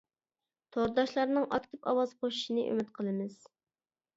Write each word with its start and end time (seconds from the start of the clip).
تورداشلارنىڭ 0.77 1.45
ئاكتىپ 1.57 1.91
ئاۋاز 1.91 2.17
قوشۇشىنى 2.25 2.67
ئۈمىد 2.71 2.91
قىلىمىز! 2.99 3.37